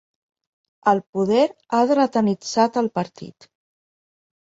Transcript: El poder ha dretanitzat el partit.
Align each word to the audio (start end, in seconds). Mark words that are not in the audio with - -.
El 0.91 1.01
poder 1.17 1.45
ha 1.75 1.83
dretanitzat 1.93 2.83
el 2.85 2.93
partit. 3.01 3.51